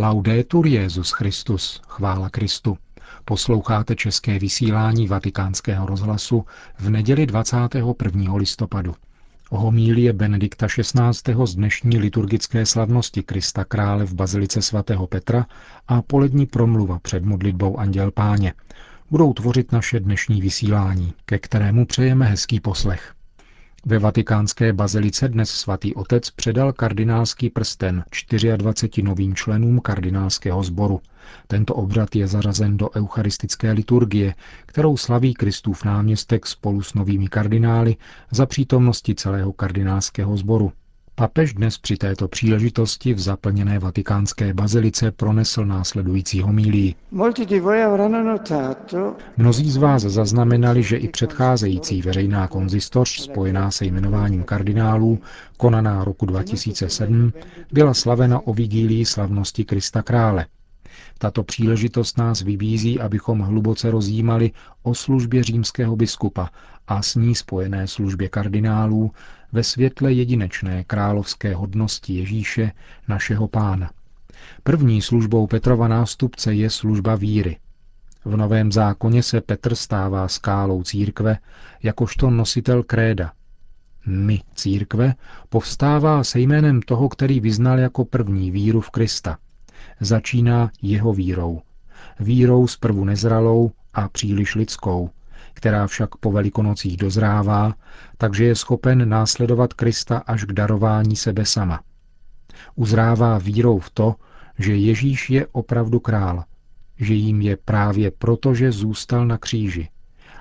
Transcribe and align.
Laudetur 0.00 0.66
Jezus 0.66 1.10
Christus, 1.10 1.82
chvála 1.88 2.30
Kristu. 2.30 2.78
Posloucháte 3.24 3.94
české 3.96 4.38
vysílání 4.38 5.08
Vatikánského 5.08 5.86
rozhlasu 5.86 6.44
v 6.78 6.90
neděli 6.90 7.26
21. 7.26 8.34
listopadu. 8.34 8.94
Homílie 9.50 10.12
Benedikta 10.12 10.66
XVI. 10.66 11.34
z 11.44 11.54
dnešní 11.54 11.98
liturgické 11.98 12.66
slavnosti 12.66 13.22
Krista 13.22 13.64
krále 13.64 14.04
v 14.04 14.14
Bazilice 14.14 14.62
svatého 14.62 15.06
Petra 15.06 15.46
a 15.88 16.02
polední 16.02 16.46
promluva 16.46 16.98
před 16.98 17.24
modlitbou 17.24 17.78
Anděl 17.78 18.10
Páně 18.10 18.54
budou 19.10 19.32
tvořit 19.32 19.72
naše 19.72 20.00
dnešní 20.00 20.40
vysílání, 20.40 21.12
ke 21.24 21.38
kterému 21.38 21.86
přejeme 21.86 22.26
hezký 22.26 22.60
poslech. 22.60 23.17
Ve 23.86 23.98
vatikánské 23.98 24.72
bazilice 24.72 25.28
dnes 25.28 25.50
svatý 25.50 25.94
otec 25.94 26.30
předal 26.30 26.72
kardinálský 26.72 27.50
prsten 27.50 28.04
24 28.56 29.02
novým 29.02 29.34
členům 29.34 29.80
kardinálského 29.80 30.62
sboru. 30.62 31.00
Tento 31.46 31.74
obřad 31.74 32.16
je 32.16 32.26
zařazen 32.26 32.76
do 32.76 32.90
eucharistické 32.96 33.72
liturgie, 33.72 34.34
kterou 34.66 34.96
slaví 34.96 35.34
Kristův 35.34 35.84
náměstek 35.84 36.46
spolu 36.46 36.82
s 36.82 36.94
novými 36.94 37.28
kardinály 37.28 37.96
za 38.30 38.46
přítomnosti 38.46 39.14
celého 39.14 39.52
kardinálského 39.52 40.36
sboru. 40.36 40.72
Papež 41.18 41.54
dnes 41.54 41.78
při 41.78 41.96
této 41.96 42.28
příležitosti 42.28 43.14
v 43.14 43.18
zaplněné 43.18 43.78
vatikánské 43.78 44.54
bazilice 44.54 45.10
pronesl 45.10 45.64
následující 45.64 46.40
homílii. 46.40 46.94
Mnozí 49.36 49.70
z 49.70 49.76
vás 49.76 50.02
zaznamenali, 50.02 50.82
že 50.82 50.96
i 50.96 51.08
předcházející 51.08 52.02
veřejná 52.02 52.48
konzistoř 52.48 53.20
spojená 53.20 53.70
se 53.70 53.84
jmenováním 53.84 54.42
kardinálů, 54.42 55.18
konaná 55.56 56.04
roku 56.04 56.26
2007, 56.26 57.32
byla 57.72 57.94
slavena 57.94 58.40
o 58.46 58.54
vigílii 58.54 59.04
slavnosti 59.04 59.64
Krista 59.64 60.02
Krále. 60.02 60.46
Tato 61.18 61.42
příležitost 61.42 62.18
nás 62.18 62.42
vybízí, 62.42 63.00
abychom 63.00 63.40
hluboce 63.40 63.90
rozjímali 63.90 64.50
o 64.82 64.94
službě 64.94 65.42
římského 65.42 65.96
biskupa 65.96 66.50
a 66.88 67.02
s 67.02 67.14
ní 67.14 67.34
spojené 67.34 67.86
službě 67.86 68.28
kardinálů 68.28 69.12
ve 69.52 69.62
světle 69.62 70.12
jedinečné 70.12 70.84
královské 70.84 71.54
hodnosti 71.54 72.14
Ježíše, 72.14 72.72
našeho 73.08 73.48
pána. 73.48 73.90
První 74.62 75.02
službou 75.02 75.46
Petrova 75.46 75.88
nástupce 75.88 76.54
je 76.54 76.70
služba 76.70 77.14
víry. 77.14 77.56
V 78.24 78.36
Novém 78.36 78.72
zákoně 78.72 79.22
se 79.22 79.40
Petr 79.40 79.74
stává 79.74 80.28
skálou 80.28 80.82
církve 80.82 81.38
jakožto 81.82 82.30
nositel 82.30 82.82
kréda. 82.82 83.32
My, 84.06 84.40
církve, 84.54 85.14
povstává 85.48 86.24
se 86.24 86.40
jménem 86.40 86.82
toho, 86.82 87.08
který 87.08 87.40
vyznal 87.40 87.78
jako 87.78 88.04
první 88.04 88.50
víru 88.50 88.80
v 88.80 88.90
Krista. 88.90 89.38
Začíná 90.00 90.70
jeho 90.82 91.12
vírou. 91.12 91.62
Vírou 92.20 92.66
zprvu 92.66 93.04
nezralou 93.04 93.70
a 93.94 94.08
příliš 94.08 94.54
lidskou, 94.54 95.10
která 95.54 95.86
však 95.86 96.16
po 96.16 96.32
velikonocích 96.32 96.96
dozrává, 96.96 97.74
takže 98.18 98.44
je 98.44 98.54
schopen 98.54 99.08
následovat 99.08 99.72
Krista 99.72 100.18
až 100.18 100.44
k 100.44 100.52
darování 100.52 101.16
sebe 101.16 101.46
sama. 101.46 101.80
Uzrává 102.74 103.38
vírou 103.38 103.78
v 103.78 103.90
to, 103.90 104.14
že 104.58 104.76
Ježíš 104.76 105.30
je 105.30 105.46
opravdu 105.46 106.00
král, 106.00 106.44
že 106.96 107.14
jím 107.14 107.40
je 107.40 107.56
právě 107.56 108.10
proto, 108.10 108.54
že 108.54 108.72
zůstal 108.72 109.26
na 109.26 109.38
kříži 109.38 109.88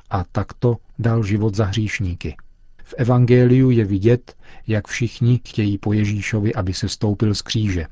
a 0.09 0.23
takto 0.23 0.77
dal 0.99 1.23
život 1.23 1.55
za 1.55 1.65
hříšníky. 1.65 2.35
V 2.83 2.93
Evangeliu 2.97 3.69
je 3.69 3.85
vidět, 3.85 4.35
jak 4.67 4.87
všichni 4.87 5.41
chtějí 5.45 5.77
po 5.77 5.93
Ježíšovi, 5.93 6.55
aby 6.55 6.73
se 6.73 6.89
stoupil 6.89 7.35
z 7.35 7.41
kříže. 7.41 7.85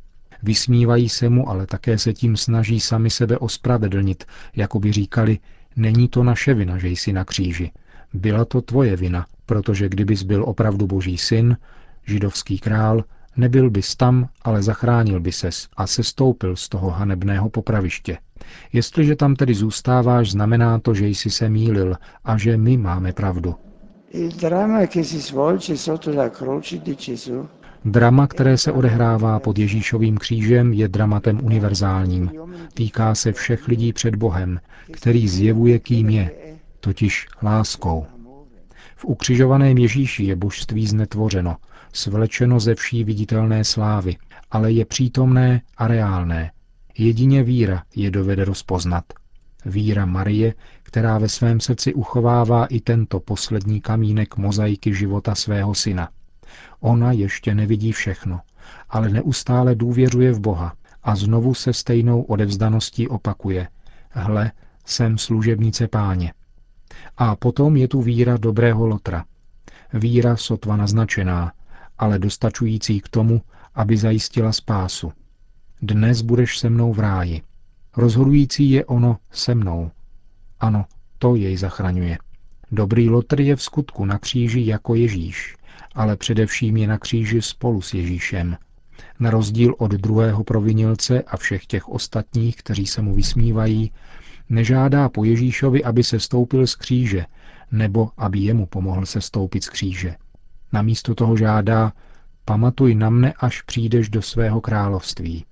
Vysmívají 0.43 1.09
se 1.09 1.29
mu, 1.29 1.49
ale 1.49 1.65
také 1.65 1.97
se 1.97 2.13
tím 2.13 2.37
snaží 2.37 2.79
sami 2.79 3.09
sebe 3.09 3.37
ospravedlnit, 3.37 4.23
jako 4.55 4.79
by 4.79 4.91
říkali, 4.91 5.39
Není 5.75 6.07
to 6.07 6.23
naše 6.23 6.53
vina, 6.53 6.77
že 6.77 6.87
jsi 6.87 7.13
na 7.13 7.25
kříži. 7.25 7.71
Byla 8.13 8.45
to 8.45 8.61
tvoje 8.61 8.95
vina, 8.95 9.25
protože 9.45 9.89
kdybys 9.89 10.23
byl 10.23 10.43
opravdu 10.43 10.87
boží 10.87 11.17
syn, 11.17 11.57
židovský 12.05 12.59
král, 12.59 13.03
nebyl 13.37 13.69
bys 13.69 13.95
tam, 13.95 14.29
ale 14.41 14.63
zachránil 14.63 15.19
by 15.19 15.31
ses 15.31 15.67
a 15.77 15.87
sestoupil 15.87 16.55
z 16.55 16.69
toho 16.69 16.89
hanebného 16.89 17.49
popraviště. 17.49 18.17
Jestliže 18.73 19.15
tam 19.15 19.35
tedy 19.35 19.53
zůstáváš, 19.53 20.31
znamená 20.31 20.79
to, 20.79 20.93
že 20.93 21.07
jsi 21.07 21.29
se 21.29 21.49
mýlil 21.49 21.95
a 22.23 22.37
že 22.37 22.57
my 22.57 22.77
máme 22.77 23.13
pravdu. 23.13 23.55
Drama, 24.39 24.79
které 28.27 28.57
se 28.57 28.71
odehrává 28.71 29.39
pod 29.39 29.59
Ježíšovým 29.59 30.17
křížem, 30.17 30.73
je 30.73 30.87
dramatem 30.87 31.39
univerzálním. 31.43 32.31
Týká 32.73 33.15
se 33.15 33.33
všech 33.33 33.67
lidí 33.67 33.93
před 33.93 34.15
Bohem, 34.15 34.59
který 34.91 35.27
zjevuje, 35.27 35.79
kým 35.79 36.09
je, 36.09 36.31
totiž 36.79 37.27
láskou. 37.43 38.05
V 38.95 39.05
ukřižovaném 39.05 39.77
Ježíši 39.77 40.23
je 40.23 40.35
božství 40.35 40.87
znetvořeno, 40.87 41.55
svlečeno 41.93 42.59
ze 42.59 42.75
vší 42.75 43.03
viditelné 43.03 43.63
slávy, 43.63 44.15
ale 44.51 44.71
je 44.71 44.85
přítomné 44.85 45.61
a 45.77 45.87
reálné. 45.87 46.51
Jedině 46.97 47.43
víra 47.43 47.83
je 47.95 48.11
dovede 48.11 48.45
rozpoznat. 48.45 49.03
Víra 49.65 50.05
Marie, 50.05 50.53
která 50.83 51.17
ve 51.17 51.29
svém 51.29 51.59
srdci 51.59 51.93
uchovává 51.93 52.65
i 52.65 52.79
tento 52.79 53.19
poslední 53.19 53.81
kamínek 53.81 54.37
mozaiky 54.37 54.93
života 54.93 55.35
svého 55.35 55.75
syna– 55.75 56.09
Ona 56.79 57.11
ještě 57.11 57.55
nevidí 57.55 57.91
všechno, 57.91 58.41
ale 58.89 59.09
neustále 59.09 59.75
důvěřuje 59.75 60.31
v 60.31 60.39
Boha 60.39 60.73
a 61.03 61.15
znovu 61.15 61.53
se 61.53 61.73
stejnou 61.73 62.21
odevzdaností 62.21 63.07
opakuje. 63.07 63.67
Hle, 64.09 64.51
jsem 64.85 65.17
služebnice 65.17 65.87
páně. 65.87 66.33
A 67.17 67.35
potom 67.35 67.77
je 67.77 67.87
tu 67.87 68.01
víra 68.01 68.37
dobrého 68.37 68.87
lotra. 68.87 69.25
Víra 69.93 70.37
sotva 70.37 70.75
naznačená, 70.77 71.51
ale 71.97 72.19
dostačující 72.19 73.01
k 73.01 73.09
tomu, 73.09 73.41
aby 73.75 73.97
zajistila 73.97 74.51
spásu. 74.51 75.11
Dnes 75.81 76.21
budeš 76.21 76.59
se 76.59 76.69
mnou 76.69 76.93
v 76.93 76.99
ráji. 76.99 77.41
Rozhodující 77.97 78.71
je 78.71 78.85
ono 78.85 79.17
se 79.31 79.55
mnou. 79.55 79.91
Ano, 80.59 80.85
to 81.17 81.35
jej 81.35 81.57
zachraňuje. 81.57 82.17
Dobrý 82.71 83.09
lotr 83.09 83.41
je 83.41 83.55
v 83.55 83.61
skutku 83.61 84.05
na 84.05 84.17
kříži 84.17 84.65
jako 84.65 84.95
Ježíš 84.95 85.55
ale 85.95 86.17
především 86.17 86.77
je 86.77 86.87
na 86.87 86.97
kříži 86.97 87.41
spolu 87.41 87.81
s 87.81 87.93
Ježíšem. 87.93 88.57
Na 89.19 89.29
rozdíl 89.29 89.75
od 89.77 89.91
druhého 89.91 90.43
provinilce 90.43 91.21
a 91.21 91.37
všech 91.37 91.65
těch 91.65 91.89
ostatních, 91.89 92.55
kteří 92.55 92.87
se 92.87 93.01
mu 93.01 93.15
vysmívají, 93.15 93.91
nežádá 94.49 95.09
po 95.09 95.23
Ježíšovi, 95.23 95.83
aby 95.83 96.03
se 96.03 96.19
stoupil 96.19 96.67
z 96.67 96.75
kříže, 96.75 97.25
nebo 97.71 98.09
aby 98.17 98.39
jemu 98.39 98.65
pomohl 98.65 99.05
se 99.05 99.21
stoupit 99.21 99.63
z 99.63 99.69
kříže. 99.69 100.15
Namísto 100.73 101.15
toho 101.15 101.37
žádá, 101.37 101.93
pamatuj 102.45 102.95
na 102.95 103.09
mne, 103.09 103.33
až 103.39 103.61
přijdeš 103.61 104.09
do 104.09 104.21
svého 104.21 104.61
království. 104.61 105.45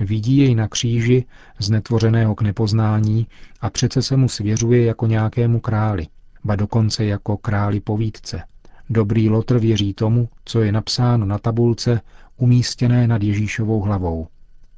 Vidí 0.00 0.36
jej 0.36 0.54
na 0.54 0.68
kříži, 0.68 1.24
znetvořeného 1.58 2.34
k 2.34 2.42
nepoznání 2.42 3.26
a 3.60 3.70
přece 3.70 4.02
se 4.02 4.16
mu 4.16 4.28
svěřuje 4.28 4.84
jako 4.84 5.06
nějakému 5.06 5.60
králi, 5.60 6.06
ba 6.46 6.56
dokonce 6.56 7.04
jako 7.04 7.36
králi 7.36 7.80
povídce– 7.80 8.42
Dobrý 8.90 9.28
lotr 9.28 9.58
věří 9.58 9.94
tomu, 9.94 10.28
co 10.44 10.60
je 10.62 10.72
napsáno 10.72 11.26
na 11.26 11.38
tabulce 11.38 12.00
umístěné 12.36 13.06
nad 13.06 13.22
Ježíšovou 13.22 13.80
hlavou. 13.80 14.26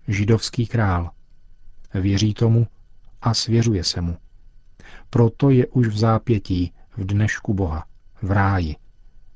Židovský 0.08 0.66
král. 0.66 1.10
Věří 1.94 2.34
tomu 2.34 2.66
a 3.22 3.34
svěřuje 3.34 3.84
se 3.84 4.00
mu. 4.00 4.16
Proto 5.10 5.50
je 5.50 5.66
už 5.66 5.86
v 5.86 5.98
zápětí, 5.98 6.72
v 6.96 7.06
dnešku 7.06 7.54
Boha, 7.54 7.84
v 8.22 8.30
ráji. 8.30 8.76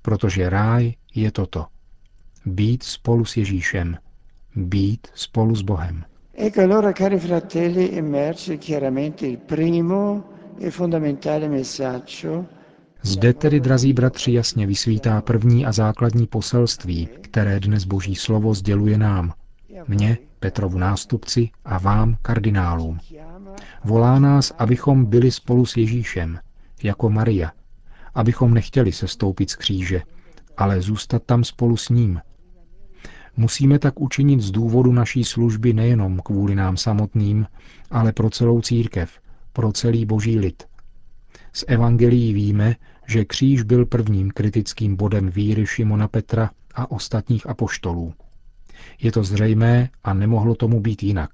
Protože 0.02 0.50
ráj 0.50 0.94
je 1.14 1.32
toto. 1.32 1.66
Být 2.46 2.82
spolu 2.82 3.24
s 3.24 3.36
Ježíšem. 3.36 3.96
Být 4.56 5.06
spolu 5.14 5.54
s 5.54 5.62
Bohem. 5.62 6.04
Ecco 6.34 6.60
allora, 6.62 6.92
cari 6.92 7.18
fratelli, 7.18 7.98
emerge 7.98 8.56
chiaramente 8.56 9.26
il 9.26 9.36
primo 9.36 10.24
zde 13.02 13.32
tedy, 13.32 13.60
drazí 13.60 13.92
bratři, 13.92 14.32
jasně 14.32 14.66
vysvítá 14.66 15.20
první 15.20 15.66
a 15.66 15.72
základní 15.72 16.26
poselství, 16.26 17.06
které 17.20 17.60
dnes 17.60 17.84
Boží 17.84 18.14
slovo 18.14 18.54
sděluje 18.54 18.98
nám, 18.98 19.32
mně, 19.88 20.18
Petrovu 20.40 20.78
nástupci 20.78 21.50
a 21.64 21.78
vám, 21.78 22.16
kardinálům. 22.22 22.98
Volá 23.84 24.18
nás, 24.18 24.52
abychom 24.58 25.04
byli 25.04 25.30
spolu 25.30 25.66
s 25.66 25.76
Ježíšem, 25.76 26.38
jako 26.82 27.10
Maria, 27.10 27.52
abychom 28.14 28.54
nechtěli 28.54 28.92
se 28.92 29.08
stoupit 29.08 29.50
z 29.50 29.56
kříže, 29.56 30.02
ale 30.56 30.80
zůstat 30.80 31.22
tam 31.22 31.44
spolu 31.44 31.76
s 31.76 31.88
ním. 31.88 32.20
Musíme 33.36 33.78
tak 33.78 34.00
učinit 34.00 34.40
z 34.40 34.50
důvodu 34.50 34.92
naší 34.92 35.24
služby 35.24 35.72
nejenom 35.72 36.20
kvůli 36.24 36.54
nám 36.54 36.76
samotným, 36.76 37.46
ale 37.90 38.12
pro 38.12 38.30
celou 38.30 38.60
církev, 38.60 39.10
pro 39.52 39.72
celý 39.72 40.04
boží 40.06 40.38
lid. 40.38 40.62
Z 41.52 41.64
evangelií 41.68 42.32
víme, 42.32 42.76
že 43.06 43.24
kříž 43.24 43.62
byl 43.62 43.86
prvním 43.86 44.30
kritickým 44.30 44.96
bodem 44.96 45.30
víry 45.30 45.66
Šimona 45.66 46.08
Petra 46.08 46.50
a 46.74 46.90
ostatních 46.90 47.46
apoštolů. 47.46 48.14
Je 49.02 49.12
to 49.12 49.24
zřejmé 49.24 49.88
a 50.04 50.14
nemohlo 50.14 50.54
tomu 50.54 50.80
být 50.80 51.02
jinak. 51.02 51.30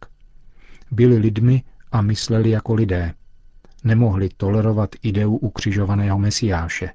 Byli 0.90 1.16
lidmi 1.16 1.62
a 1.92 2.02
mysleli 2.02 2.50
jako 2.50 2.74
lidé. 2.74 3.14
Nemohli 3.84 4.28
tolerovat 4.36 4.90
ideu 5.02 5.36
ukřižovaného 5.36 6.18
mesiáše. 6.18 6.90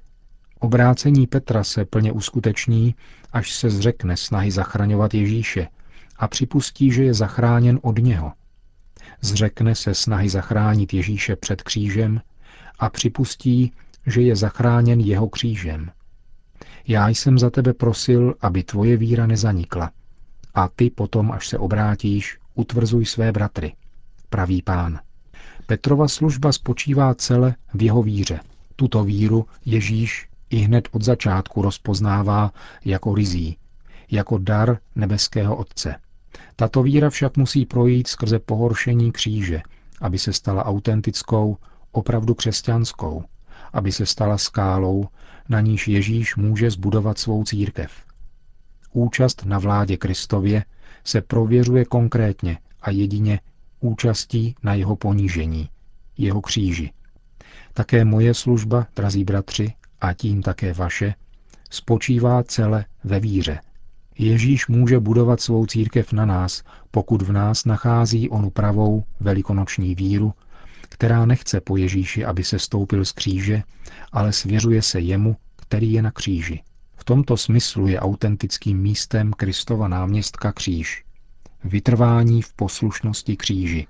Obrácení 0.60 1.26
Petra 1.26 1.64
se 1.64 1.84
plně 1.84 2.12
uskuteční, 2.12 2.94
až 3.32 3.52
se 3.52 3.70
zřekne 3.70 4.16
snahy 4.16 4.50
zachraňovat 4.50 5.14
Ježíše 5.14 5.68
a 6.16 6.28
připustí, 6.28 6.92
že 6.92 7.04
je 7.04 7.14
zachráněn 7.14 7.78
od 7.82 7.98
něho. 7.98 8.32
Zřekne 9.20 9.74
se 9.74 9.94
snahy 9.94 10.28
zachránit 10.28 10.94
Ježíše 10.94 11.36
před 11.36 11.62
křížem 11.62 12.20
a 12.78 12.90
připustí, 12.90 13.72
že 14.06 14.20
je 14.20 14.36
zachráněn 14.36 15.00
jeho 15.00 15.28
křížem. 15.28 15.90
Já 16.86 17.08
jsem 17.08 17.38
za 17.38 17.50
tebe 17.50 17.72
prosil, 17.72 18.34
aby 18.40 18.62
tvoje 18.62 18.96
víra 18.96 19.26
nezanikla. 19.26 19.90
A 20.54 20.68
ty 20.68 20.90
potom, 20.90 21.32
až 21.32 21.48
se 21.48 21.58
obrátíš, 21.58 22.38
utvrzuj 22.54 23.06
své 23.06 23.32
bratry, 23.32 23.74
praví 24.30 24.62
pán. 24.62 25.00
Petrova 25.66 26.08
služba 26.08 26.52
spočívá 26.52 27.14
celé 27.14 27.54
v 27.74 27.82
jeho 27.82 28.02
víře. 28.02 28.40
Tuto 28.76 29.04
víru 29.04 29.46
Ježíš 29.64 30.28
i 30.50 30.56
hned 30.56 30.88
od 30.92 31.02
začátku 31.02 31.62
rozpoznává 31.62 32.52
jako 32.84 33.14
rizí, 33.14 33.56
jako 34.10 34.38
dar 34.38 34.78
nebeského 34.94 35.56
Otce. 35.56 35.94
Tato 36.56 36.82
víra 36.82 37.10
však 37.10 37.36
musí 37.36 37.66
projít 37.66 38.06
skrze 38.06 38.38
pohoršení 38.38 39.12
kříže, 39.12 39.62
aby 40.00 40.18
se 40.18 40.32
stala 40.32 40.64
autentickou, 40.64 41.56
opravdu 41.92 42.34
křesťanskou, 42.34 43.24
aby 43.72 43.92
se 43.92 44.06
stala 44.06 44.38
skálou, 44.38 45.08
na 45.48 45.60
níž 45.60 45.88
Ježíš 45.88 46.36
může 46.36 46.70
zbudovat 46.70 47.18
svou 47.18 47.44
církev. 47.44 47.92
Účast 48.92 49.44
na 49.44 49.58
vládě 49.58 49.96
Kristově 49.96 50.64
se 51.04 51.20
prověřuje 51.20 51.84
konkrétně 51.84 52.58
a 52.82 52.90
jedině 52.90 53.40
účastí 53.80 54.54
na 54.62 54.74
jeho 54.74 54.96
ponížení, 54.96 55.68
jeho 56.18 56.40
kříži. 56.40 56.92
Také 57.72 58.04
moje 58.04 58.34
služba, 58.34 58.86
drazí 58.96 59.24
bratři, 59.24 59.74
a 60.00 60.12
tím 60.12 60.42
také 60.42 60.72
vaše, 60.72 61.14
spočívá 61.70 62.42
celé 62.42 62.84
ve 63.04 63.20
víře. 63.20 63.60
Ježíš 64.18 64.66
může 64.66 65.00
budovat 65.00 65.40
svou 65.40 65.66
církev 65.66 66.12
na 66.12 66.26
nás, 66.26 66.62
pokud 66.90 67.22
v 67.22 67.32
nás 67.32 67.64
nachází 67.64 68.28
onu 68.28 68.50
pravou 68.50 69.04
velikonoční 69.20 69.94
víru, 69.94 70.32
která 70.88 71.26
nechce 71.26 71.60
po 71.60 71.76
Ježíši, 71.76 72.24
aby 72.24 72.44
se 72.44 72.58
stoupil 72.58 73.04
z 73.04 73.12
kříže, 73.12 73.62
ale 74.12 74.32
svěřuje 74.32 74.82
se 74.82 75.00
jemu, 75.00 75.36
který 75.56 75.92
je 75.92 76.02
na 76.02 76.10
kříži. 76.10 76.62
V 76.96 77.04
tomto 77.04 77.36
smyslu 77.36 77.86
je 77.86 78.00
autentickým 78.00 78.78
místem 78.78 79.32
Kristova 79.32 79.88
náměstka 79.88 80.52
kříž. 80.52 81.04
Vytrvání 81.64 82.42
v 82.42 82.52
poslušnosti 82.52 83.36
kříži. 83.36 83.86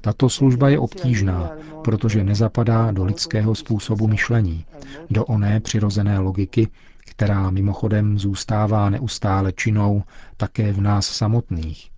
Tato 0.00 0.28
služba 0.28 0.68
je 0.68 0.78
obtížná, 0.78 1.50
protože 1.84 2.24
nezapadá 2.24 2.90
do 2.92 3.04
lidského 3.04 3.54
způsobu 3.54 4.08
myšlení, 4.08 4.64
do 5.10 5.24
oné 5.24 5.60
přirozené 5.60 6.18
logiky, 6.18 6.68
která 7.18 7.50
mimochodem 7.50 8.18
zůstává 8.18 8.90
neustále 8.90 9.52
činou 9.52 10.02
také 10.36 10.72
v 10.72 10.80
nás 10.80 11.06
samotných. 11.06 11.90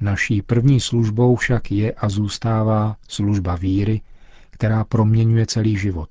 Naší 0.00 0.42
první 0.42 0.80
službou 0.80 1.36
však 1.36 1.70
je 1.70 1.92
a 1.92 2.08
zůstává 2.08 2.96
služba 3.08 3.56
víry, 3.56 4.00
která 4.50 4.84
proměňuje 4.84 5.46
celý 5.46 5.76
život. 5.76 6.08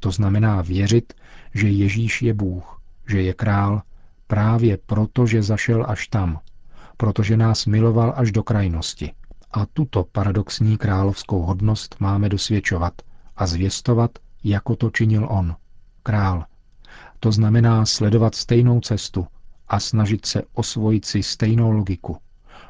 To 0.00 0.10
znamená 0.10 0.62
věřit, 0.62 1.12
že 1.54 1.68
Ježíš 1.68 2.22
je 2.22 2.34
Bůh, 2.34 2.80
že 3.08 3.22
je 3.22 3.34
král, 3.34 3.82
právě 4.26 4.78
proto, 4.86 5.26
že 5.26 5.42
zašel 5.42 5.86
až 5.88 6.08
tam, 6.08 6.40
protože 6.96 7.36
nás 7.36 7.66
miloval 7.66 8.14
až 8.16 8.32
do 8.32 8.42
krajnosti. 8.42 9.12
A 9.50 9.66
tuto 9.66 10.04
paradoxní 10.12 10.76
královskou 10.78 11.42
hodnost 11.42 11.96
máme 12.00 12.28
dosvědčovat 12.28 12.92
a 13.36 13.46
zvěstovat, 13.46 14.10
jako 14.44 14.76
to 14.76 14.90
činil 14.90 15.26
on, 15.30 15.56
král. 16.02 16.44
To 17.20 17.32
znamená 17.32 17.86
sledovat 17.86 18.34
stejnou 18.34 18.80
cestu 18.80 19.26
a 19.68 19.80
snažit 19.80 20.26
se 20.26 20.42
osvojit 20.54 21.04
si 21.04 21.22
stejnou 21.22 21.70
logiku, 21.70 22.16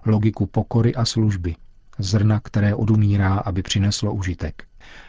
logiku 0.05 0.47
pokory 0.47 0.95
a 0.95 1.05
služby, 1.05 1.57
zrna, 1.99 2.41
které 2.41 2.75
odumírá, 2.75 3.35
aby 3.35 3.63
přineslo 3.63 4.15
užitek. 4.15 4.65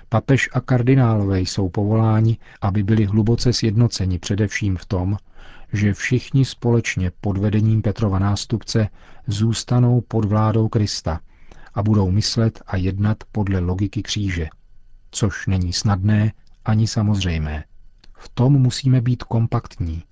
Papež 0.09 0.49
a 0.53 0.61
kardinálové 0.61 1.41
jsou 1.41 1.69
povoláni, 1.69 2.37
aby 2.61 2.83
byli 2.83 3.05
hluboce 3.05 3.53
sjednoceni 3.53 4.19
především 4.19 4.77
v 4.77 4.85
tom, 4.85 5.17
že 5.73 5.93
všichni 5.93 6.45
společně 6.45 7.11
pod 7.21 7.37
vedením 7.37 7.81
Petrova 7.81 8.19
nástupce 8.19 8.89
zůstanou 9.27 10.01
pod 10.01 10.25
vládou 10.25 10.67
Krista 10.67 11.19
a 11.73 11.83
budou 11.83 12.11
myslet 12.11 12.61
a 12.67 12.77
jednat 12.77 13.17
podle 13.31 13.59
logiky 13.59 14.03
kříže, 14.03 14.47
což 15.11 15.47
není 15.47 15.73
snadné 15.73 16.33
ani 16.65 16.87
samozřejmé. 16.87 17.63
V 18.17 18.29
tom 18.29 18.53
musíme 18.53 19.01
být 19.01 19.23
kompaktní. 19.23 20.03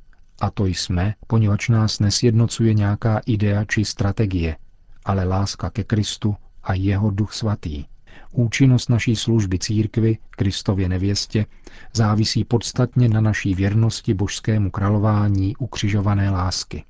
A 0.41 0.49
to 0.49 0.65
jsme, 0.65 1.13
poněvadž 1.27 1.69
nás 1.69 1.99
nesjednocuje 1.99 2.73
nějaká 2.73 3.21
idea 3.25 3.65
či 3.65 3.85
strategie, 3.85 4.57
ale 5.05 5.23
láska 5.23 5.69
ke 5.69 5.83
Kristu 5.83 6.35
a 6.63 6.73
jeho 6.73 7.11
duch 7.11 7.33
svatý. 7.33 7.85
Účinnost 8.31 8.89
naší 8.89 9.15
služby 9.15 9.59
církvy, 9.59 10.17
Kristově 10.29 10.89
nevěstě, 10.89 11.45
závisí 11.93 12.43
podstatně 12.43 13.09
na 13.09 13.21
naší 13.21 13.55
věrnosti 13.55 14.13
božskému 14.13 14.71
králování 14.71 15.55
ukřižované 15.55 16.29
lásky. 16.29 16.83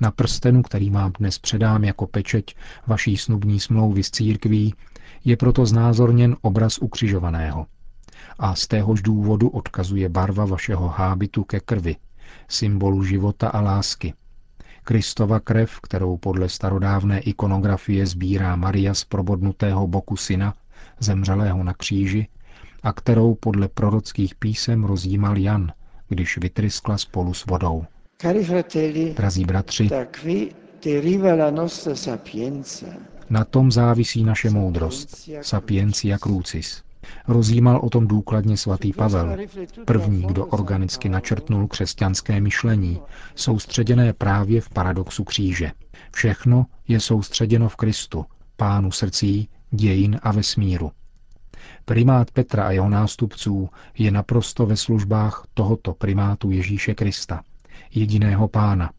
Na 0.00 0.10
prstenu, 0.10 0.62
který 0.62 0.90
vám 0.90 1.12
dnes 1.18 1.38
předám 1.38 1.84
jako 1.84 2.06
pečeť 2.06 2.54
vaší 2.86 3.16
snubní 3.16 3.60
smlouvy 3.60 4.02
s 4.02 4.10
církví, 4.10 4.74
je 5.24 5.36
proto 5.36 5.66
znázorněn 5.66 6.36
obraz 6.42 6.78
ukřižovaného. 6.78 7.66
A 8.38 8.54
z 8.54 8.66
téhož 8.66 9.02
důvodu 9.02 9.48
odkazuje 9.48 10.08
barva 10.08 10.44
vašeho 10.44 10.88
hábitu 10.88 11.44
ke 11.44 11.60
krvi, 11.60 11.96
symbolu 12.48 13.04
života 13.04 13.48
a 13.48 13.60
lásky, 13.60 14.14
Kristova 14.88 15.40
krev, 15.40 15.80
kterou 15.82 16.16
podle 16.16 16.48
starodávné 16.48 17.20
ikonografie 17.20 18.06
sbírá 18.06 18.56
Maria 18.56 18.94
z 18.94 19.04
probodnutého 19.04 19.86
boku 19.86 20.16
syna, 20.16 20.54
zemřelého 21.00 21.64
na 21.64 21.74
kříži, 21.74 22.26
a 22.82 22.92
kterou 22.92 23.34
podle 23.34 23.68
prorockých 23.68 24.34
písem 24.34 24.84
rozjímal 24.84 25.38
Jan, 25.38 25.72
když 26.08 26.38
vytryskla 26.38 26.98
spolu 26.98 27.34
s 27.34 27.46
vodou. 27.46 27.84
Drazí 29.16 29.44
bratři, 29.44 29.90
na 33.30 33.44
tom 33.44 33.72
závisí 33.72 34.24
naše 34.24 34.50
moudrost, 34.50 35.30
sapiencia 35.42 36.18
crucis. 36.18 36.82
Rozjímal 37.28 37.80
o 37.82 37.90
tom 37.90 38.06
důkladně 38.06 38.56
svatý 38.56 38.92
Pavel, 38.92 39.36
první, 39.84 40.22
kdo 40.22 40.46
organicky 40.46 41.08
načrtnul 41.08 41.68
křesťanské 41.68 42.40
myšlení, 42.40 43.00
soustředěné 43.34 44.12
právě 44.12 44.60
v 44.60 44.68
paradoxu 44.68 45.24
kříže. 45.24 45.72
Všechno 46.12 46.66
je 46.88 47.00
soustředěno 47.00 47.68
v 47.68 47.76
Kristu, 47.76 48.24
pánu 48.56 48.90
srdcí, 48.90 49.48
dějin 49.70 50.20
a 50.22 50.32
vesmíru. 50.32 50.90
Primát 51.84 52.30
Petra 52.30 52.66
a 52.66 52.70
jeho 52.70 52.88
nástupců 52.88 53.68
je 53.98 54.10
naprosto 54.10 54.66
ve 54.66 54.76
službách 54.76 55.46
tohoto 55.54 55.94
primátu 55.94 56.50
Ježíše 56.50 56.94
Krista, 56.94 57.42
jediného 57.94 58.48
pána, 58.48 58.90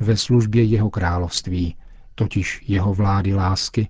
ve 0.00 0.16
službě 0.16 0.62
jeho 0.62 0.90
království, 0.90 1.76
totiž 2.14 2.64
jeho 2.68 2.94
vlády 2.94 3.34
lásky, 3.34 3.88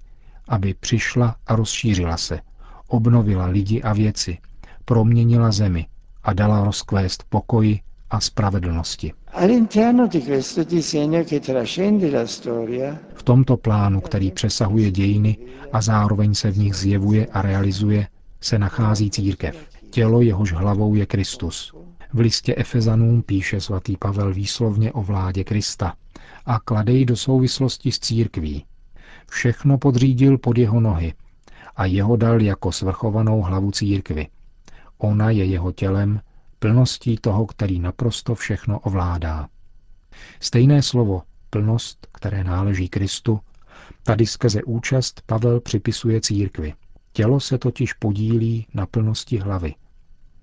aby 0.49 0.75
přišla 0.75 1.37
a 1.47 1.57
rozšířila 1.57 2.17
se, 2.17 2.41
obnovila 2.89 3.47
lidi 3.47 3.83
a 3.83 3.93
věci, 3.93 4.39
proměnila 4.85 5.53
zemi 5.53 5.87
a 6.23 6.33
dala 6.33 6.65
rozkvést 6.65 7.25
pokoji 7.29 7.81
a 8.11 8.21
spravedlnosti. 8.21 9.13
V 13.15 13.23
tomto 13.23 13.57
plánu, 13.57 14.01
který 14.01 14.31
přesahuje 14.31 14.91
dějiny 14.91 15.37
a 15.73 15.81
zároveň 15.81 16.35
se 16.35 16.51
v 16.51 16.59
nich 16.59 16.75
zjevuje 16.75 17.27
a 17.27 17.43
realizuje, 17.43 18.09
se 18.41 18.59
nachází 18.59 19.11
církev. 19.11 19.57
Tělo 19.91 20.21
jehož 20.21 20.53
hlavou 20.53 20.95
je 20.95 21.07
Kristus. 21.07 21.75
V 22.13 22.19
listě 22.21 22.55
Efezanům 22.57 23.23
píše 23.23 23.61
svatý 23.61 23.97
Pavel 23.97 24.35
výslovně 24.35 24.93
o 24.93 25.03
vládě 25.03 25.45
Krista 25.45 25.95
a 26.47 26.61
kladej 26.61 27.05
do 27.05 27.17
souvislosti 27.17 27.93
s 27.93 27.99
církví. 27.99 28.65
Všechno 29.31 29.79
podřídil 29.79 30.39
pod 30.39 30.59
jeho 30.59 30.81
nohy 30.81 31.15
a 31.77 31.87
jeho 31.87 32.17
dal 32.17 32.43
jako 32.43 32.73
svrchovanou 32.73 33.43
hlavu 33.43 33.71
církvy. 33.71 34.29
Ona 34.99 35.31
je 35.31 35.45
jeho 35.45 35.73
tělem, 35.73 36.21
plností 36.59 37.17
toho, 37.17 37.47
který 37.47 37.79
naprosto 37.79 38.35
všechno 38.35 38.79
ovládá. 38.79 39.49
Stejné 40.41 40.83
slovo, 40.83 41.23
plnost, 41.51 42.07
které 42.13 42.45
náleží 42.45 42.89
Kristu, 42.89 43.41
tady 44.03 44.27
skrze 44.27 44.63
účast 44.63 45.23
Pavel 45.27 45.61
připisuje 45.61 46.21
církvi. 46.21 46.75
Tělo 47.13 47.41
se 47.41 47.59
totiž 47.59 47.93
podílí 47.93 48.67
na 48.75 48.87
plnosti 48.87 49.39
hlavy. 49.39 49.75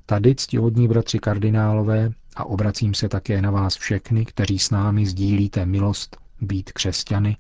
Tady, 0.05 0.35
ctihodní 0.35 0.88
bratři 0.88 1.19
kardinálové, 1.19 2.11
a 2.35 2.45
obracím 2.45 2.93
se 2.93 3.09
také 3.09 3.41
na 3.41 3.51
vás 3.51 3.77
všechny, 3.77 4.25
kteří 4.25 4.59
s 4.59 4.69
námi 4.69 5.05
sdílíte 5.05 5.65
milost 5.65 6.17
být 6.41 6.71
křesťany, 6.71 7.38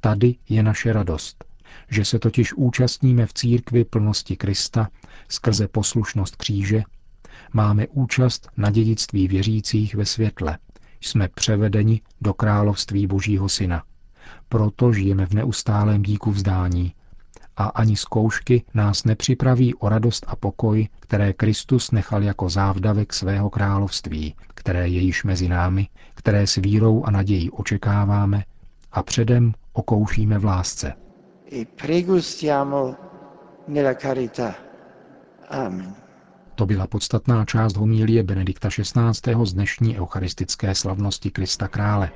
Tady 0.00 0.36
je 0.48 0.62
naše 0.62 0.92
radost, 0.92 1.44
že 1.90 2.04
se 2.04 2.18
totiž 2.18 2.52
účastníme 2.52 3.26
v 3.26 3.32
církvi 3.34 3.84
plnosti 3.84 4.36
Krista 4.36 4.88
skrze 5.28 5.68
poslušnost 5.68 6.36
kříže, 6.36 6.82
máme 7.52 7.86
účast 7.88 8.48
na 8.56 8.70
dědictví 8.70 9.28
věřících 9.28 9.94
ve 9.94 10.06
světle, 10.06 10.58
jsme 11.00 11.28
převedeni 11.28 12.00
do 12.20 12.34
království 12.34 13.06
Božího 13.06 13.48
Syna. 13.48 13.82
Proto 14.48 14.92
žijeme 14.92 15.26
v 15.26 15.34
neustálém 15.34 16.02
díku 16.02 16.30
vzdání, 16.30 16.92
a 17.60 17.64
ani 17.64 17.96
zkoušky 17.96 18.64
nás 18.74 19.04
nepřipraví 19.04 19.74
o 19.74 19.88
radost 19.88 20.24
a 20.28 20.36
pokoj, 20.36 20.88
které 21.00 21.32
Kristus 21.32 21.90
nechal 21.90 22.22
jako 22.22 22.48
závdavek 22.48 23.12
svého 23.12 23.50
království, 23.50 24.34
které 24.54 24.88
je 24.88 25.00
již 25.00 25.24
mezi 25.24 25.48
námi, 25.48 25.88
které 26.14 26.46
s 26.46 26.56
vírou 26.56 27.04
a 27.04 27.10
nadějí 27.10 27.50
očekáváme 27.50 28.44
a 28.92 29.02
předem 29.02 29.54
okoušíme 29.72 30.38
v 30.38 30.44
lásce. 30.44 30.92
E 31.52 31.66
Amen. 35.48 35.94
To 36.54 36.66
byla 36.66 36.86
podstatná 36.86 37.44
část 37.44 37.76
homílie 37.76 38.22
Benedikta 38.22 38.68
XVI. 38.68 39.44
z 39.44 39.52
dnešní 39.54 39.98
eucharistické 39.98 40.74
slavnosti 40.74 41.30
Krista 41.30 41.68
Krále. 41.68 42.10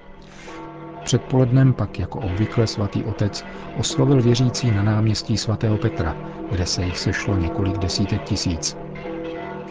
Předpolednem 1.04 1.72
pak 1.72 1.98
jako 1.98 2.18
obvykle 2.20 2.66
svatý 2.66 3.04
otec 3.04 3.44
oslovil 3.78 4.22
věřící 4.22 4.70
na 4.70 4.82
náměstí 4.82 5.36
svatého 5.36 5.78
Petra, 5.78 6.16
kde 6.50 6.66
se 6.66 6.82
jich 6.84 6.98
sešlo 6.98 7.36
několik 7.36 7.78
desítek 7.78 8.22
tisíc. 8.22 8.76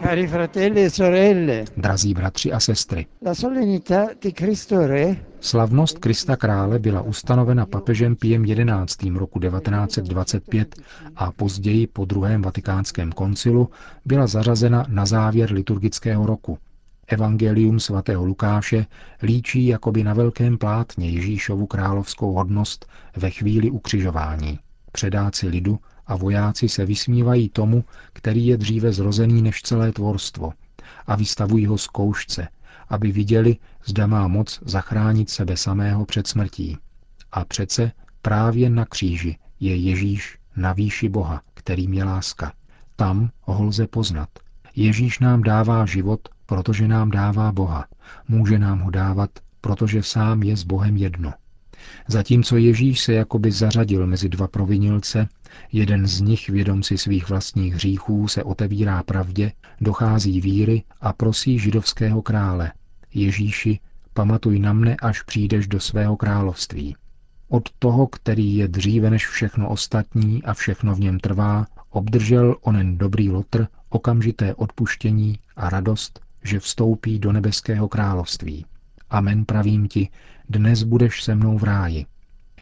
Cari 0.02 0.26
fratelli 0.26 0.84
e 0.84 0.90
sorelle, 0.90 1.64
Drazí 1.76 2.14
bratři 2.14 2.52
a 2.52 2.60
sestry, 2.60 3.06
la 3.26 3.34
solennità 3.34 4.06
di 4.22 4.32
Cristo 4.32 4.86
Re 4.86 5.16
Slavnost 5.44 5.98
Krista 5.98 6.36
Krále 6.36 6.78
byla 6.78 7.02
ustanovena 7.02 7.66
papežem 7.66 8.16
Piem 8.16 8.44
XI. 8.44 9.10
roku 9.10 9.40
1925 9.40 10.76
a 11.16 11.32
později 11.32 11.86
po 11.86 12.04
druhém 12.04 12.42
vatikánském 12.42 13.12
koncilu 13.12 13.70
byla 14.04 14.26
zařazena 14.26 14.86
na 14.88 15.06
závěr 15.06 15.52
liturgického 15.52 16.26
roku, 16.26 16.58
Evangelium 17.06 17.80
svatého 17.80 18.24
Lukáše 18.24 18.86
líčí 19.22 19.66
jakoby 19.66 20.04
na 20.04 20.14
velkém 20.14 20.58
plátně 20.58 21.10
Ježíšovu 21.10 21.66
královskou 21.66 22.32
hodnost 22.32 22.86
ve 23.16 23.30
chvíli 23.30 23.70
ukřižování. 23.70 24.58
Předáci 24.92 25.48
lidu 25.48 25.78
a 26.06 26.16
vojáci 26.16 26.68
se 26.68 26.84
vysmívají 26.86 27.48
tomu, 27.48 27.84
který 28.12 28.46
je 28.46 28.56
dříve 28.56 28.92
zrozený 28.92 29.42
než 29.42 29.62
celé 29.62 29.92
tvorstvo 29.92 30.52
a 31.06 31.16
vystavují 31.16 31.66
ho 31.66 31.78
zkoušce, 31.78 32.48
aby 32.88 33.12
viděli, 33.12 33.56
zda 33.84 34.06
má 34.06 34.28
moc 34.28 34.62
zachránit 34.64 35.30
sebe 35.30 35.56
samého 35.56 36.04
před 36.04 36.26
smrtí. 36.26 36.78
A 37.32 37.44
přece 37.44 37.92
právě 38.22 38.70
na 38.70 38.84
kříži 38.84 39.38
je 39.60 39.76
Ježíš 39.76 40.38
na 40.56 40.72
výši 40.72 41.08
Boha, 41.08 41.42
kterým 41.54 41.94
je 41.94 42.04
láska. 42.04 42.52
Tam 42.96 43.30
ho 43.40 43.64
lze 43.64 43.86
poznat. 43.86 44.28
Ježíš 44.76 45.18
nám 45.18 45.42
dává 45.42 45.86
život 45.86 46.28
protože 46.46 46.88
nám 46.88 47.10
dává 47.10 47.52
Boha. 47.52 47.86
Může 48.28 48.58
nám 48.58 48.80
ho 48.80 48.90
dávat, 48.90 49.30
protože 49.60 50.02
sám 50.02 50.42
je 50.42 50.56
s 50.56 50.64
Bohem 50.64 50.96
jedno. 50.96 51.32
Zatímco 52.08 52.56
Ježíš 52.56 53.00
se 53.00 53.12
jakoby 53.12 53.50
zařadil 53.50 54.06
mezi 54.06 54.28
dva 54.28 54.48
provinilce, 54.48 55.28
jeden 55.72 56.06
z 56.06 56.20
nich, 56.20 56.48
vědom 56.48 56.82
si 56.82 56.98
svých 56.98 57.28
vlastních 57.28 57.74
hříchů, 57.74 58.28
se 58.28 58.42
otevírá 58.42 59.02
pravdě, 59.02 59.52
dochází 59.80 60.40
víry 60.40 60.82
a 61.00 61.12
prosí 61.12 61.58
židovského 61.58 62.22
krále. 62.22 62.72
Ježíši, 63.14 63.80
pamatuj 64.12 64.58
na 64.58 64.72
mne, 64.72 64.96
až 65.02 65.22
přijdeš 65.22 65.66
do 65.66 65.80
svého 65.80 66.16
království. 66.16 66.96
Od 67.48 67.68
toho, 67.78 68.06
který 68.06 68.56
je 68.56 68.68
dříve 68.68 69.10
než 69.10 69.26
všechno 69.26 69.68
ostatní 69.68 70.42
a 70.42 70.54
všechno 70.54 70.94
v 70.94 71.00
něm 71.00 71.20
trvá, 71.20 71.66
obdržel 71.90 72.56
onen 72.60 72.98
dobrý 72.98 73.30
lotr, 73.30 73.66
okamžité 73.88 74.54
odpuštění 74.54 75.38
a 75.56 75.70
radost, 75.70 76.20
že 76.44 76.60
vstoupí 76.60 77.18
do 77.18 77.32
nebeského 77.32 77.88
království. 77.88 78.66
Amen 79.10 79.44
pravím 79.44 79.88
ti, 79.88 80.08
dnes 80.48 80.82
budeš 80.82 81.22
se 81.22 81.34
mnou 81.34 81.58
v 81.58 81.64
ráji. 81.64 82.06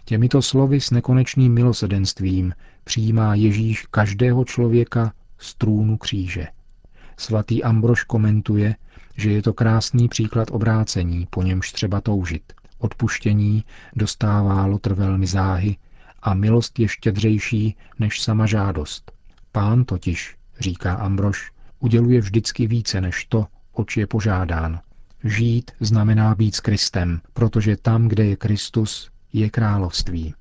Těmito 0.04 0.42
slovy 0.42 0.80
s 0.80 0.90
nekonečným 0.90 1.54
milosedenstvím 1.54 2.54
přijímá 2.84 3.34
Ježíš 3.34 3.86
každého 3.90 4.44
člověka 4.44 5.12
z 5.38 5.54
trůnu 5.54 5.96
kříže. 5.96 6.46
Svatý 7.16 7.62
Ambrož 7.62 8.04
komentuje, 8.04 8.76
že 9.16 9.30
je 9.30 9.42
to 9.42 9.52
krásný 9.52 10.08
příklad 10.08 10.48
obrácení, 10.50 11.26
po 11.30 11.42
němž 11.42 11.72
třeba 11.72 12.00
toužit. 12.00 12.52
Odpuštění 12.78 13.64
dostává 13.96 14.66
lotr 14.66 14.94
velmi 14.94 15.26
záhy 15.26 15.76
a 16.22 16.34
milost 16.34 16.78
je 16.78 16.88
štědřejší 16.88 17.76
než 17.98 18.22
sama 18.22 18.46
žádost. 18.46 19.12
Pán 19.52 19.84
totiž, 19.84 20.36
říká 20.60 20.94
Ambrož, 20.94 21.52
uděluje 21.80 22.20
vždycky 22.20 22.66
více 22.66 23.00
než 23.00 23.24
to, 23.24 23.46
oč 23.72 23.96
je 23.96 24.06
požádán. 24.06 24.80
Žít 25.24 25.70
znamená 25.80 26.34
být 26.34 26.54
s 26.54 26.60
Kristem, 26.60 27.20
protože 27.32 27.76
tam, 27.76 28.08
kde 28.08 28.24
je 28.24 28.36
Kristus, 28.36 29.10
je 29.32 29.50
království. 29.50 30.34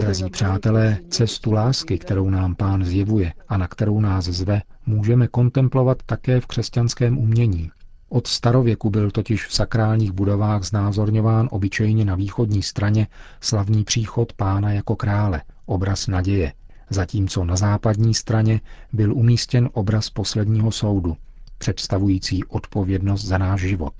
Drazí 0.00 0.30
přátelé, 0.30 0.98
cestu 1.08 1.52
lásky, 1.52 1.98
kterou 1.98 2.30
nám 2.30 2.54
pán 2.54 2.84
zjevuje 2.84 3.32
a 3.48 3.56
na 3.56 3.68
kterou 3.68 4.00
nás 4.00 4.24
zve, 4.24 4.62
můžeme 4.86 5.28
kontemplovat 5.28 6.02
také 6.06 6.40
v 6.40 6.46
křesťanském 6.46 7.18
umění. 7.18 7.70
Od 8.08 8.26
starověku 8.26 8.90
byl 8.90 9.10
totiž 9.10 9.46
v 9.46 9.54
sakrálních 9.54 10.12
budovách 10.12 10.62
znázorňován 10.62 11.48
obyčejně 11.50 12.04
na 12.04 12.14
východní 12.14 12.62
straně 12.62 13.06
slavný 13.40 13.84
příchod 13.84 14.32
pána 14.32 14.72
jako 14.72 14.96
krále, 14.96 15.42
obraz 15.66 16.06
naděje, 16.06 16.52
zatímco 16.90 17.44
na 17.44 17.56
západní 17.56 18.14
straně 18.14 18.60
byl 18.92 19.14
umístěn 19.14 19.68
obraz 19.72 20.10
posledního 20.10 20.70
soudu, 20.70 21.16
představující 21.58 22.44
odpovědnost 22.44 23.24
za 23.24 23.38
náš 23.38 23.60
život. 23.60 23.92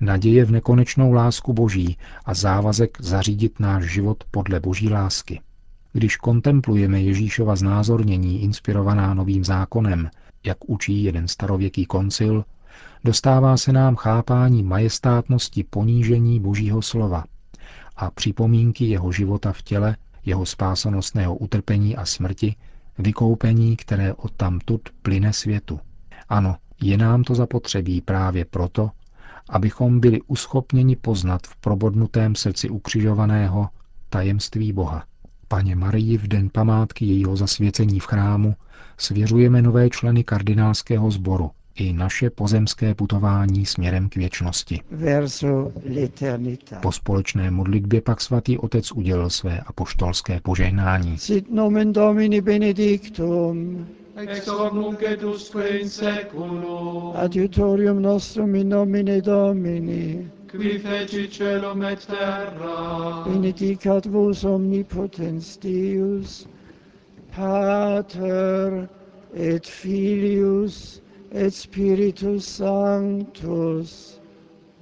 Naděje 0.00 0.44
v 0.44 0.50
nekonečnou 0.50 1.12
lásku 1.12 1.52
Boží 1.52 1.96
a 2.24 2.34
závazek 2.34 2.98
zařídit 3.00 3.60
náš 3.60 3.84
život 3.84 4.24
podle 4.30 4.60
Boží 4.60 4.88
lásky. 4.88 5.40
Když 5.92 6.16
kontemplujeme 6.16 7.00
Ježíšova 7.00 7.56
znázornění 7.56 8.42
inspirovaná 8.42 9.14
novým 9.14 9.44
zákonem, 9.44 10.10
jak 10.44 10.70
učí 10.70 11.04
jeden 11.04 11.28
starověký 11.28 11.86
koncil, 11.86 12.44
dostává 13.04 13.56
se 13.56 13.72
nám 13.72 13.96
chápání 13.96 14.62
majestátnosti 14.62 15.64
ponížení 15.64 16.40
Božího 16.40 16.82
slova 16.82 17.24
a 17.96 18.10
připomínky 18.10 18.84
jeho 18.84 19.12
života 19.12 19.52
v 19.52 19.62
těle, 19.62 19.96
jeho 20.24 20.46
spásanostného 20.46 21.36
utrpení 21.36 21.96
a 21.96 22.04
smrti, 22.04 22.54
vykoupení, 22.98 23.76
které 23.76 24.14
odtamtud 24.14 24.80
plyne 25.02 25.32
světu. 25.32 25.80
Ano, 26.28 26.56
je 26.82 26.96
nám 26.96 27.24
to 27.24 27.34
zapotřebí 27.34 28.00
právě 28.00 28.44
proto, 28.44 28.90
abychom 29.48 30.00
byli 30.00 30.20
uschopněni 30.26 30.96
poznat 30.96 31.46
v 31.46 31.56
probodnutém 31.56 32.34
srdci 32.34 32.68
ukřižovaného 32.68 33.68
tajemství 34.10 34.72
Boha. 34.72 35.04
Paně 35.48 35.76
Marii 35.76 36.18
v 36.18 36.28
den 36.28 36.50
památky 36.52 37.04
jejího 37.04 37.36
zasvěcení 37.36 38.00
v 38.00 38.06
chrámu 38.06 38.54
svěřujeme 38.98 39.62
nové 39.62 39.90
členy 39.90 40.24
kardinálského 40.24 41.10
sboru 41.10 41.50
i 41.74 41.92
naše 41.92 42.30
pozemské 42.30 42.94
putování 42.94 43.66
směrem 43.66 44.08
k 44.08 44.16
věčnosti. 44.16 44.80
Po 46.82 46.92
společné 46.92 47.50
modlitbě 47.50 48.00
pak 48.00 48.20
svatý 48.20 48.58
otec 48.58 48.92
udělil 48.92 49.30
své 49.30 49.60
apoštolské 49.60 50.40
požehnání. 50.40 51.18
Sit 51.18 51.50
nomen 51.50 51.92
Domini 51.92 52.40
benedictum 52.40 53.86
ex 54.18 54.48
hoc 54.48 54.72
nunc 54.72 55.02
et 55.02 55.22
usque 55.22 55.80
in 55.80 55.88
seculum. 55.88 57.14
Adiutorium 57.16 58.00
nostrum 58.00 58.54
in 58.54 58.68
nomine 58.68 59.20
Domini, 59.20 60.28
qui 60.50 60.78
feci 60.78 61.28
celum 61.28 61.82
et 61.82 62.06
terra. 62.06 63.24
Benedicat 63.24 64.06
vos 64.06 64.44
omnipotens 64.44 65.56
Deus, 65.58 66.46
Pater 67.36 68.88
et 69.34 69.66
Filius 69.66 71.00
et 71.32 71.52
Spiritus 71.52 72.44
Sanctus. 72.44 74.20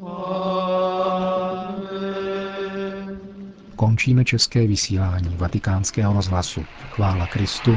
Amen. 0.03 1.47
Končíme 3.77 4.25
české 4.25 4.67
vysílání 4.67 5.37
vatikánského 5.37 6.13
rozhlasu. 6.13 6.65
Chvála 6.91 7.27
Kristu. 7.27 7.77